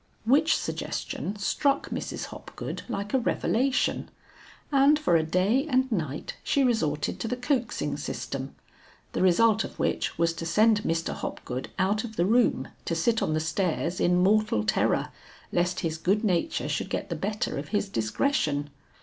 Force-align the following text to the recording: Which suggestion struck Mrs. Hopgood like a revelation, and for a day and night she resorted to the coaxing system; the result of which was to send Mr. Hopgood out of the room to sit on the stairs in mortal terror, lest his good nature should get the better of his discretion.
Which 0.25 0.57
suggestion 0.57 1.35
struck 1.37 1.89
Mrs. 1.91 2.25
Hopgood 2.33 2.81
like 2.89 3.13
a 3.13 3.19
revelation, 3.19 4.09
and 4.71 4.97
for 4.97 5.15
a 5.15 5.21
day 5.21 5.67
and 5.69 5.91
night 5.91 6.37
she 6.43 6.63
resorted 6.63 7.19
to 7.19 7.27
the 7.27 7.35
coaxing 7.35 7.97
system; 7.97 8.55
the 9.13 9.21
result 9.21 9.63
of 9.63 9.77
which 9.77 10.17
was 10.17 10.33
to 10.33 10.45
send 10.47 10.81
Mr. 10.81 11.13
Hopgood 11.13 11.69
out 11.77 12.03
of 12.03 12.15
the 12.15 12.25
room 12.25 12.69
to 12.85 12.95
sit 12.95 13.21
on 13.21 13.35
the 13.35 13.39
stairs 13.39 13.99
in 13.99 14.17
mortal 14.23 14.63
terror, 14.63 15.09
lest 15.51 15.81
his 15.81 15.99
good 15.99 16.23
nature 16.23 16.67
should 16.67 16.89
get 16.89 17.09
the 17.09 17.15
better 17.15 17.59
of 17.59 17.67
his 17.67 17.87
discretion. 17.87 18.71